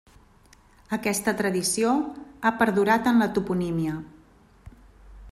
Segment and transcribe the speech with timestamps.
[0.95, 1.91] Aquesta tradició
[2.43, 3.99] ha perdurat en la toponímia.